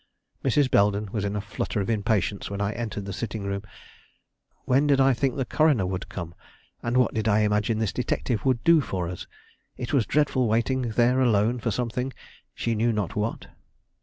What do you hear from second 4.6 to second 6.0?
When did I think the coroner